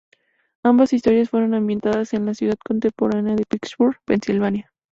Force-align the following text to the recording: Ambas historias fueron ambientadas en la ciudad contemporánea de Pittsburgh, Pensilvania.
Ambas 0.63 0.93
historias 0.93 1.29
fueron 1.29 1.53
ambientadas 1.53 2.15
en 2.15 2.25
la 2.25 2.33
ciudad 2.33 2.57
contemporánea 2.57 3.35
de 3.35 3.45
Pittsburgh, 3.47 3.99
Pensilvania. 4.03 4.71